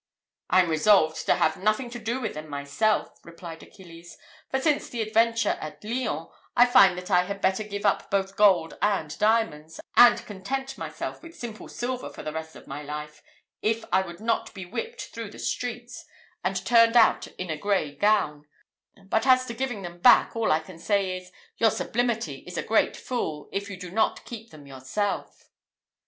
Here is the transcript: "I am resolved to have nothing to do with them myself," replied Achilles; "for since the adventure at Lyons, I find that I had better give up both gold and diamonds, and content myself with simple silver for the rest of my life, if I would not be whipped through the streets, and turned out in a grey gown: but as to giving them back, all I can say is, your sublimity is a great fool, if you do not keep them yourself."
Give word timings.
"I 0.49 0.63
am 0.63 0.69
resolved 0.71 1.23
to 1.27 1.35
have 1.35 1.57
nothing 1.61 1.91
to 1.91 1.99
do 1.99 2.19
with 2.19 2.33
them 2.33 2.49
myself," 2.49 3.19
replied 3.23 3.61
Achilles; 3.61 4.17
"for 4.49 4.59
since 4.59 4.89
the 4.89 4.99
adventure 5.03 5.59
at 5.61 5.83
Lyons, 5.83 6.29
I 6.57 6.65
find 6.65 6.97
that 6.97 7.11
I 7.11 7.25
had 7.25 7.39
better 7.39 7.63
give 7.63 7.85
up 7.85 8.09
both 8.09 8.35
gold 8.35 8.79
and 8.81 9.15
diamonds, 9.19 9.79
and 9.95 10.25
content 10.25 10.75
myself 10.75 11.21
with 11.21 11.37
simple 11.37 11.67
silver 11.67 12.09
for 12.09 12.23
the 12.23 12.31
rest 12.33 12.55
of 12.55 12.65
my 12.65 12.81
life, 12.81 13.21
if 13.61 13.85
I 13.93 14.01
would 14.01 14.19
not 14.19 14.51
be 14.55 14.65
whipped 14.65 15.09
through 15.13 15.29
the 15.29 15.37
streets, 15.37 16.03
and 16.43 16.65
turned 16.65 16.97
out 16.97 17.27
in 17.37 17.51
a 17.51 17.55
grey 17.55 17.95
gown: 17.95 18.47
but 19.07 19.27
as 19.27 19.45
to 19.45 19.53
giving 19.53 19.83
them 19.83 19.99
back, 19.99 20.35
all 20.35 20.51
I 20.51 20.61
can 20.61 20.79
say 20.79 21.15
is, 21.15 21.31
your 21.57 21.69
sublimity 21.69 22.39
is 22.47 22.57
a 22.57 22.63
great 22.63 22.97
fool, 22.97 23.49
if 23.51 23.69
you 23.69 23.77
do 23.77 23.91
not 23.91 24.25
keep 24.25 24.49
them 24.49 24.65
yourself." 24.65 25.51